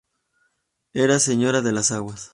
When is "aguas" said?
1.91-2.29